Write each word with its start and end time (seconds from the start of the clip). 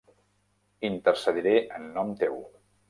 Intercediré 0.89 1.55
en 1.79 1.89
nom 2.01 2.15
teu. 2.25 2.45